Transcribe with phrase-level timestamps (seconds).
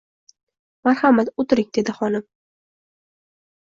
[0.89, 2.29] —Marhamat, o‘tiring,— dedi xonim.